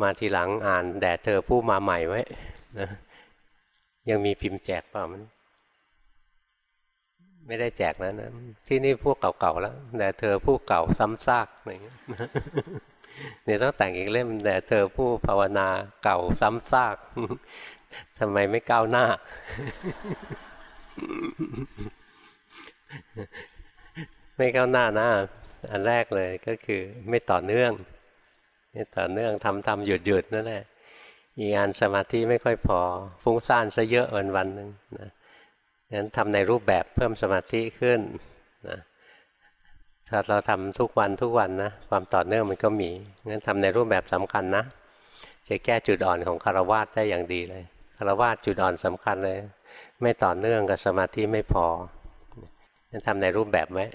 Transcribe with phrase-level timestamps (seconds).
[0.00, 2.20] มาทีหลังอ่านแด่เธอผู้มาใหม่ไว้
[2.78, 2.88] นะ
[4.10, 5.22] ยังมีพิมพ์แจกเปล่ามัน
[7.46, 8.30] ไม่ได้แจกแล้วนะ
[8.68, 11.96] ที่นี่พวกเก่าๆแล้วแต่เธอผู้เก่าซ้ำซากอะไรเงี้ย
[13.44, 15.68] เนี่ยต้องแต่งอีกเล่มแต่เธอผู้ภาวนา
[16.04, 16.96] เก่าซ้ำซาก
[18.18, 19.04] ทำไมไม่ก้าวหน้า
[24.36, 25.08] ไม่ก้าวหน้านะ
[25.70, 27.72] อันแรกเลยก็คือไม่ต่อเนื่อง
[28.72, 30.64] ไม่ต่อเนื่องทำทำหยุดหยุดนั่นแหละ
[31.38, 32.80] อีกอันสมาธิไม่ค่อยพอ
[33.22, 35.10] ฟุ้งซ่านซะเยอะวันวันหนึ่งนะ
[35.92, 38.00] งั้นทำในรูปแบบเพิ่มสมาธิขึ้น
[38.68, 38.78] นะ
[40.08, 42.90] ถ้าเราทำทุกวันทุกวันนะความต่อเนื่องมันก็มี
[43.28, 44.64] งั้นทำในรูปแบบสำคัญนะ
[45.48, 47.62] จะแก้จุดอ่อนของคารวาสได้อย่างดีเลย
[47.98, 49.38] คารวาสจุดอ่อนสำคัญเลย
[50.02, 51.66] ไม่ต่อเนื่องกับสมาธิไม่พอ
[52.90, 53.86] งั้นทำในรูปแบบไว้